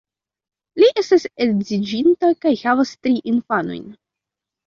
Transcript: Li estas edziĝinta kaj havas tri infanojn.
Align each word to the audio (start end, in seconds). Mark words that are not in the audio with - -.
Li 0.83 0.87
estas 1.01 1.25
edziĝinta 1.45 2.31
kaj 2.45 2.55
havas 2.61 2.93
tri 3.05 3.13
infanojn. 3.35 3.85